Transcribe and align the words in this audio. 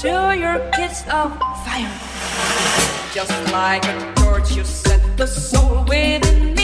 to 0.00 0.34
your 0.34 0.58
kiss 0.70 1.02
of 1.12 1.36
fire. 1.62 1.92
Just 3.12 3.52
like 3.52 3.84
a 3.84 4.14
torch, 4.16 4.56
you 4.56 4.64
set 4.64 5.02
the 5.18 5.26
soul 5.26 5.84
within 5.86 6.54
me. 6.54 6.59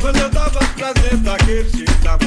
quando 0.00 0.16
eu 0.18 0.30
tava 0.30 0.60
trazendo 0.76 1.30
aquele 1.30 1.70
chifre 1.70 1.94
da 2.02 2.18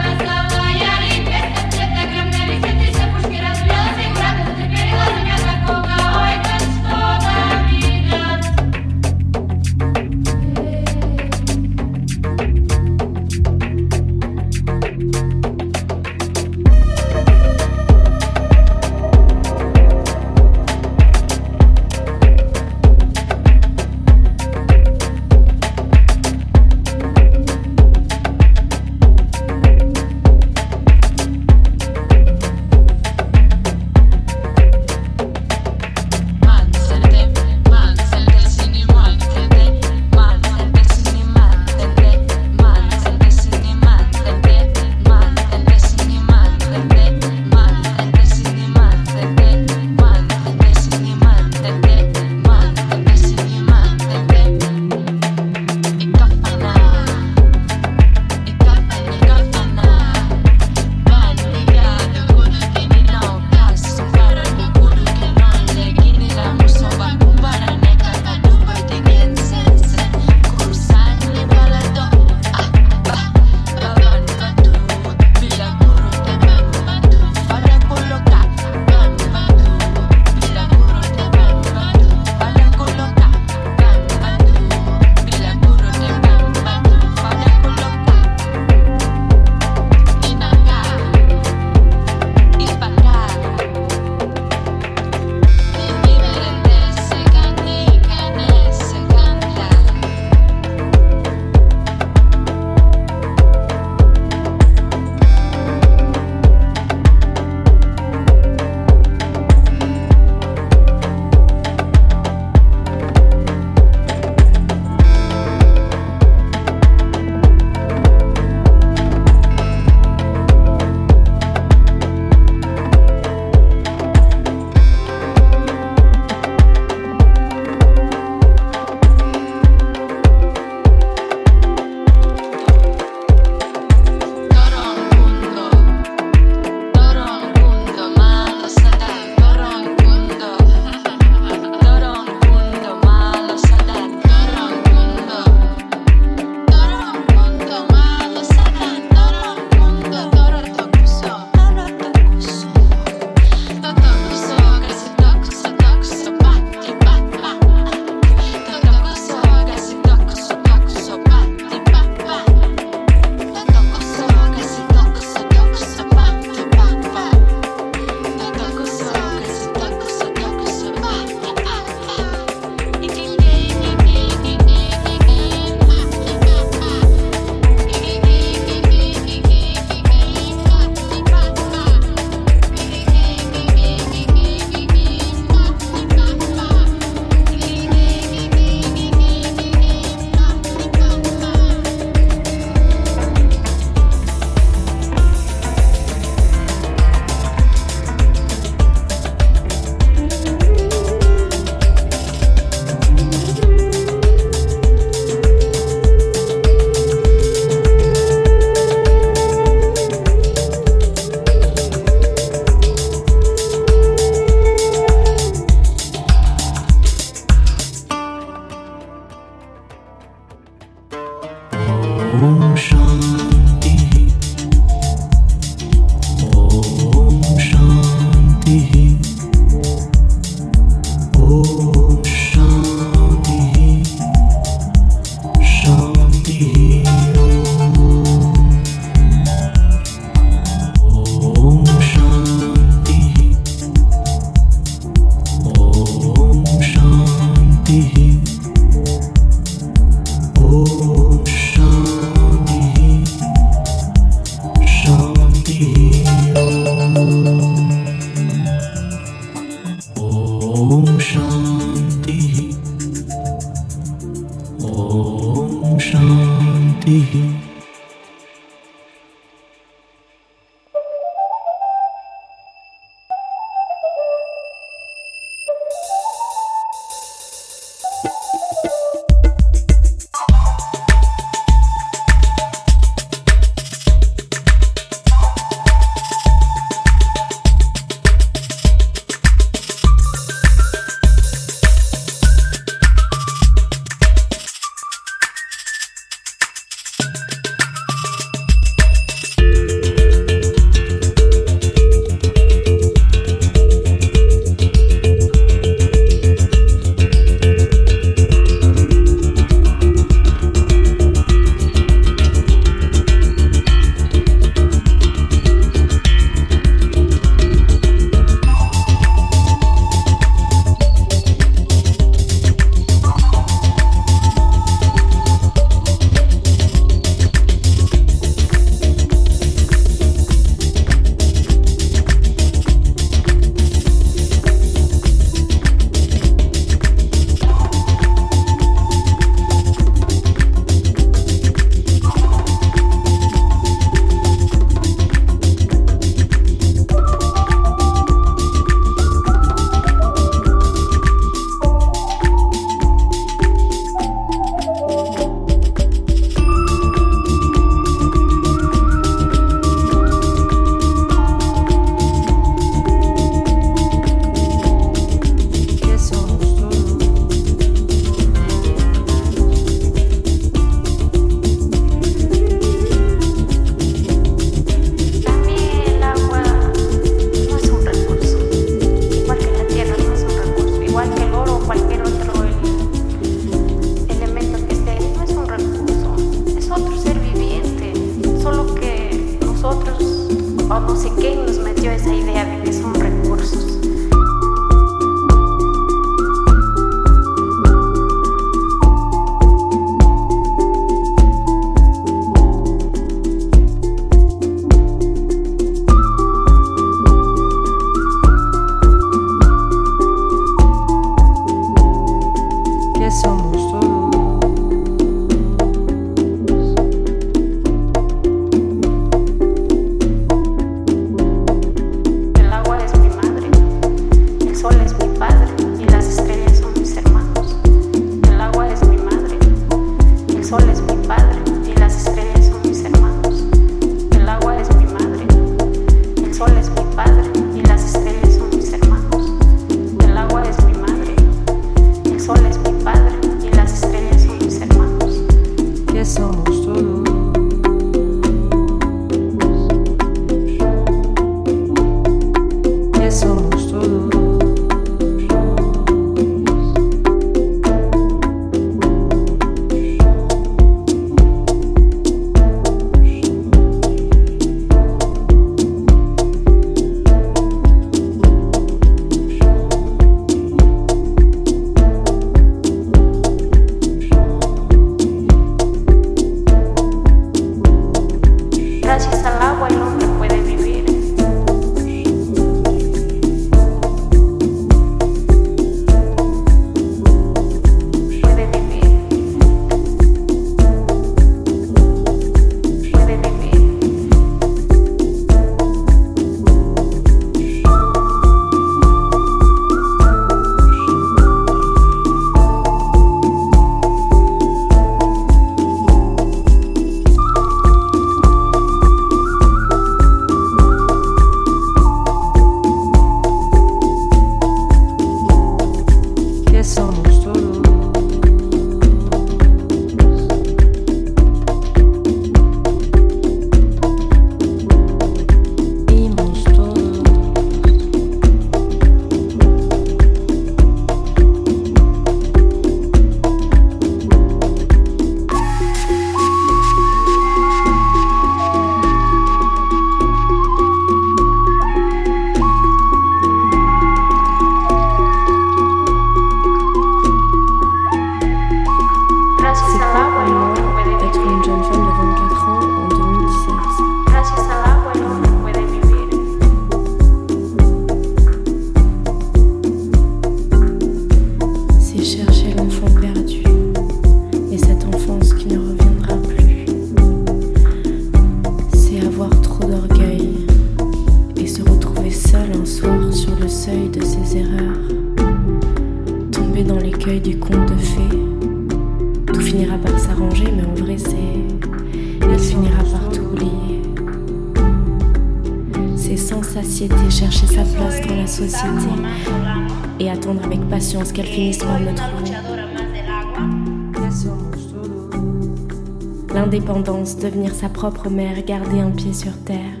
propre 598.02 598.30
mère, 598.30 598.60
garder 598.64 598.98
un 598.98 599.12
pied 599.12 599.32
sur 599.32 599.56
terre. 599.64 600.00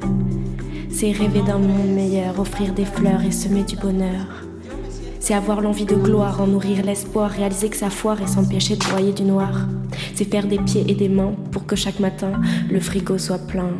C'est 0.90 1.12
rêver 1.12 1.40
d'un 1.40 1.58
monde 1.58 1.94
meilleur, 1.94 2.40
offrir 2.40 2.74
des 2.74 2.84
fleurs 2.84 3.22
et 3.22 3.30
semer 3.30 3.62
du 3.62 3.76
bonheur. 3.76 4.26
C'est 5.20 5.34
avoir 5.34 5.60
l'envie 5.60 5.84
de 5.84 5.94
gloire, 5.94 6.40
en 6.40 6.48
nourrir 6.48 6.84
l'espoir, 6.84 7.30
réaliser 7.30 7.68
que 7.68 7.76
sa 7.76 7.90
foire 7.90 8.20
est 8.20 8.26
s'empêcher 8.26 8.74
de 8.74 8.84
broyer 8.84 9.12
du 9.12 9.22
noir. 9.22 9.68
C'est 10.16 10.28
faire 10.28 10.48
des 10.48 10.58
pieds 10.58 10.84
et 10.88 10.96
des 10.96 11.08
mains 11.08 11.34
pour 11.52 11.64
que 11.64 11.76
chaque 11.76 12.00
matin 12.00 12.32
le 12.68 12.80
frigo 12.80 13.18
soit 13.18 13.46
plein. 13.46 13.70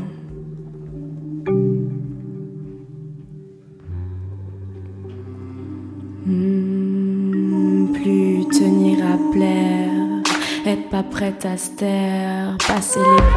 Hmm, 6.27 7.93
plus 7.93 8.47
tenir 8.57 8.99
à 9.05 9.19
plaire, 9.33 10.23
être 10.65 10.89
pas 10.91 11.03
prête 11.03 11.45
à 11.45 11.57
se 11.57 11.71
taire, 11.71 12.57
passer 12.69 13.01
l'éponge 13.01 13.32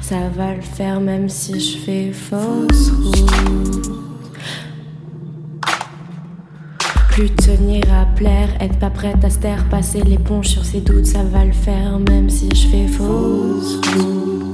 Ça 0.00 0.28
va 0.34 0.54
le 0.54 0.62
faire 0.62 1.00
même 1.00 1.28
si 1.28 1.60
je 1.60 1.78
fais 1.78 2.12
fausse 2.12 2.90
route. 2.90 3.90
Plus 7.10 7.30
tenir 7.30 7.82
à 7.92 8.06
plaire, 8.16 8.48
être 8.60 8.78
pas 8.78 8.90
prête 8.90 9.24
à 9.24 9.30
se 9.30 9.38
taire, 9.38 9.68
passer 9.68 10.00
l'éponge 10.02 10.48
sur 10.48 10.64
ses 10.64 10.80
doutes, 10.80 11.06
ça 11.06 11.22
va 11.22 11.44
le 11.44 11.52
faire 11.52 11.98
même 11.98 12.30
si 12.30 12.48
je 12.54 12.66
fais 12.68 12.86
fausse 12.86 13.80
route. 13.96 14.53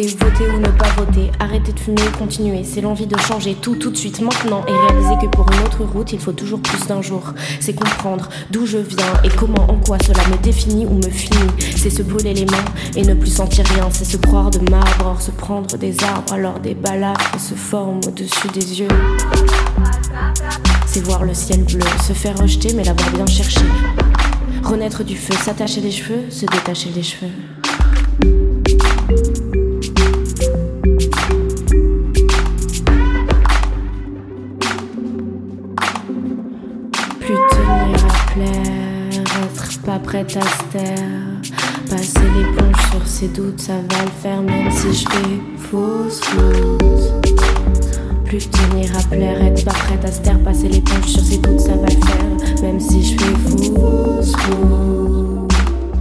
Voter 0.00 0.48
ou 0.48 0.58
ne 0.58 0.68
pas 0.78 0.88
voter, 0.96 1.30
arrêter 1.40 1.72
de 1.72 1.78
fumer 1.78 2.00
ou 2.00 2.18
continuer. 2.18 2.64
C'est 2.64 2.80
l'envie 2.80 3.06
de 3.06 3.18
changer 3.18 3.54
tout 3.54 3.74
tout 3.74 3.90
de 3.90 3.96
suite 3.98 4.22
maintenant 4.22 4.64
et 4.66 4.72
réaliser 4.72 5.14
que 5.20 5.26
pour 5.26 5.46
une 5.52 5.60
autre 5.60 5.84
route, 5.84 6.14
il 6.14 6.18
faut 6.18 6.32
toujours 6.32 6.60
plus 6.60 6.86
d'un 6.86 7.02
jour. 7.02 7.34
C'est 7.60 7.74
comprendre 7.74 8.30
d'où 8.50 8.64
je 8.64 8.78
viens 8.78 9.12
et 9.24 9.28
comment, 9.28 9.70
en 9.70 9.76
quoi 9.76 9.98
cela 10.02 10.26
me 10.28 10.42
définit 10.42 10.86
ou 10.86 10.94
me 10.94 11.10
finit. 11.10 11.50
C'est 11.76 11.90
se 11.90 12.02
brûler 12.02 12.32
les 12.32 12.46
mains 12.46 12.64
et 12.96 13.02
ne 13.02 13.12
plus 13.12 13.30
sentir 13.30 13.66
rien. 13.66 13.88
C'est 13.92 14.06
se 14.06 14.16
croire 14.16 14.50
de 14.50 14.70
marbre, 14.70 15.20
se 15.20 15.32
prendre 15.32 15.76
des 15.76 15.94
arbres 16.02 16.32
alors 16.32 16.60
des 16.60 16.74
balafres 16.74 17.38
se 17.38 17.54
forment 17.54 18.00
au-dessus 18.06 18.48
des 18.54 18.80
yeux. 18.80 18.88
C'est 20.86 21.04
voir 21.04 21.24
le 21.24 21.34
ciel 21.34 21.62
bleu, 21.64 21.80
se 22.06 22.14
faire 22.14 22.38
rejeter 22.38 22.72
mais 22.72 22.84
l'avoir 22.84 23.10
bien 23.10 23.26
cherché. 23.26 23.60
Renaître 24.64 25.04
du 25.04 25.16
feu, 25.16 25.34
s'attacher 25.44 25.82
les 25.82 25.90
cheveux, 25.90 26.30
se 26.30 26.46
détacher 26.46 26.88
les 26.94 27.02
cheveux. 27.02 27.30
Prête 40.10 40.36
à 40.36 40.42
se 40.42 40.64
taire. 40.72 41.08
Passer 41.88 42.26
l'éponge 42.36 42.90
sur 42.90 43.06
ses 43.06 43.28
doutes, 43.28 43.60
ça 43.60 43.74
va 43.74 44.04
le 44.04 44.10
faire 44.20 44.42
même 44.42 44.68
si 44.72 44.92
je 44.92 45.08
fais 45.08 45.40
fausse 45.56 46.20
route. 46.34 47.32
Plus 48.24 48.50
tenir 48.50 48.90
à 48.98 49.02
plaire, 49.04 49.40
être 49.40 49.64
pas 49.64 49.70
prête 49.70 50.04
à 50.04 50.10
se 50.10 50.20
taire. 50.20 50.42
Passer 50.42 50.66
l'éponge 50.66 51.06
sur 51.06 51.22
ses 51.22 51.38
doutes, 51.38 51.60
ça 51.60 51.76
va 51.76 51.86
le 51.86 52.06
faire 52.06 52.62
même 52.62 52.80
si 52.80 53.04
je 53.04 53.18
fais 53.20 53.36
fausse 53.50 54.34
route. 54.34 55.52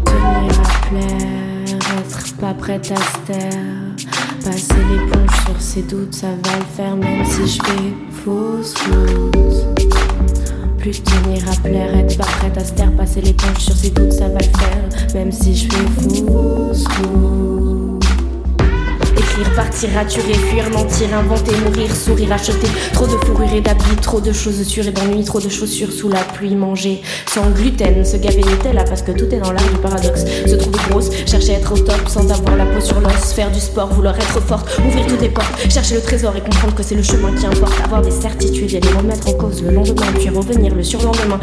Tenir 0.06 0.60
à 0.60 0.88
plaire, 0.90 2.00
être 2.00 2.38
pas 2.38 2.54
prête 2.56 2.92
à 2.92 2.96
se 2.96 3.32
taire. 3.32 3.62
Passer 4.44 4.74
l'éponge 4.92 5.36
sur 5.46 5.62
ses 5.62 5.84
doutes, 5.84 6.16
ça 6.16 6.30
va 6.30 6.58
le 6.58 6.66
faire 6.76 6.96
même 6.96 7.26
si 7.26 7.48
je 7.48 7.62
fais 7.62 7.94
fausse 8.24 8.74
route. 8.88 10.09
Plus 10.80 11.04
tenir 11.04 11.44
à 11.50 11.56
plaire, 11.62 11.94
être 11.98 12.18
pas 12.18 12.24
prête 12.24 12.58
à 12.58 12.64
se 12.64 12.72
taire, 12.72 12.96
passer 12.96 13.20
l'éponge 13.20 13.58
sur 13.58 13.76
ses 13.76 13.90
doutes, 13.90 14.14
ça 14.14 14.30
va 14.30 14.40
le 14.40 14.58
faire, 14.58 15.14
même 15.14 15.32
si 15.32 15.54
je 15.54 15.68
fais 15.70 15.86
route. 16.08 17.79
Partir, 19.56 19.90
raturer, 19.94 20.36
fuir, 20.36 20.70
mentir, 20.70 21.14
inventer, 21.14 21.52
mourir, 21.66 21.94
sourire, 21.94 22.32
acheter. 22.32 22.68
Trop 22.94 23.08
de 23.08 23.18
fourrure 23.26 23.52
et 23.54 23.60
d'habits, 23.60 23.96
trop 24.02 24.22
de 24.22 24.32
choses 24.32 24.64
sûres 24.64 24.88
et 24.88 24.92
d'ennuis, 24.92 25.26
trop 25.26 25.42
de 25.42 25.50
chaussures 25.50 25.92
sous 25.92 26.08
la 26.08 26.22
pluie, 26.22 26.56
manger 26.56 27.02
sans 27.28 27.50
gluten, 27.50 28.06
se 28.06 28.16
gaver 28.16 28.42
Nutella 28.44 28.86
parce 28.86 29.02
que 29.02 29.12
tout 29.12 29.26
est 29.34 29.40
dans 29.40 29.52
l'art 29.52 29.70
du 29.70 29.78
paradoxe? 29.80 30.24
Se 30.46 30.56
trouver 30.56 30.80
grosse, 30.90 31.10
chercher 31.26 31.56
à 31.56 31.58
être 31.58 31.74
au 31.74 31.78
top 31.78 32.08
sans 32.08 32.32
avoir 32.32 32.56
la 32.56 32.66
peau 32.68 32.80
sur 32.80 33.02
l'os, 33.02 33.34
faire 33.34 33.52
du 33.52 33.60
sport, 33.60 33.90
vouloir 33.90 34.16
être 34.16 34.40
forte, 34.42 34.80
ouvrir 34.80 35.06
toutes 35.08 35.22
les 35.22 35.30
portes, 35.30 35.70
chercher 35.70 35.96
le 35.96 36.02
trésor 36.02 36.34
et 36.38 36.42
comprendre 36.42 36.76
que 36.76 36.84
c'est 36.84 36.96
le 36.96 37.04
chemin 37.04 37.34
qui 37.34 37.46
importe. 37.46 37.74
Avoir 37.84 38.02
des 38.02 38.12
certitudes 38.12 38.74
et 38.74 38.80
les 38.80 38.92
remettre 38.94 39.28
en 39.28 39.34
cause 39.34 39.62
le 39.62 39.72
lendemain, 39.72 40.08
puis 40.16 40.30
revenir 40.30 40.74
le 40.74 40.84
surlendemain. 40.84 41.40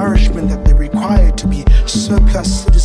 nourishment 0.00 0.48
that 0.48 0.64
they 0.64 0.72
require 0.72 1.30
to 1.32 1.46
be. 1.46 1.62
Surplus 1.86 2.64
citizens 2.64 2.79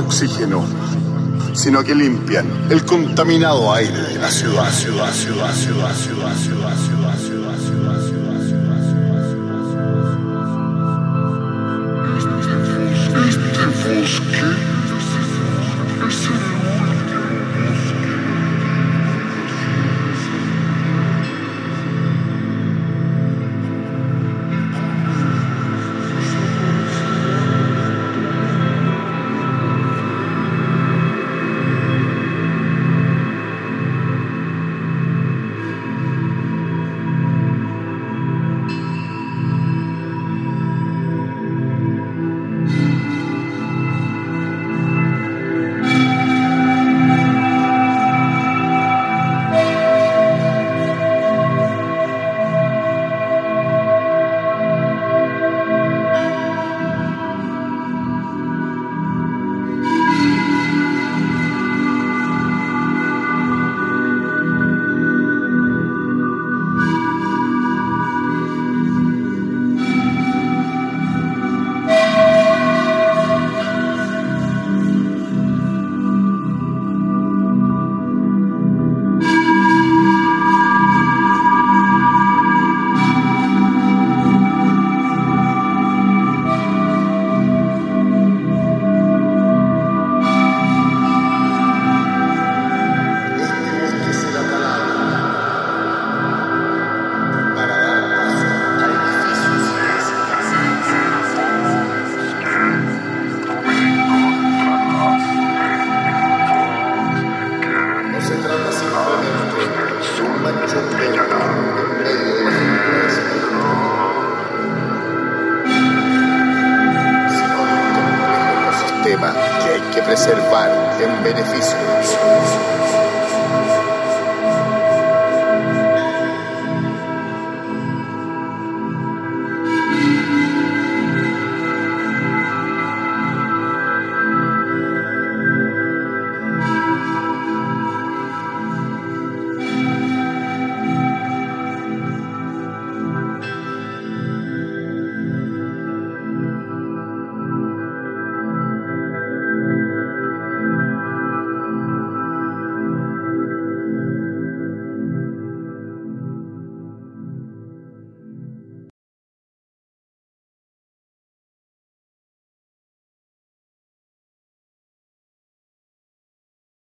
oxígeno, 0.00 0.64
sino 1.54 1.82
que 1.82 1.94
limpian 1.94 2.46
el 2.70 2.84
contaminado 2.84 3.72
aire 3.72 4.00
de 4.02 4.18
la. 4.18 4.30